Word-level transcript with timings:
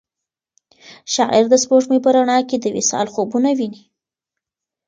شاعر 1.13 1.43
د 1.49 1.53
سپوږمۍ 1.63 1.99
په 2.05 2.09
رڼا 2.15 2.37
کې 2.49 2.57
د 2.59 2.65
وصال 2.77 3.07
خوبونه 3.13 3.49
ویني. 3.57 3.83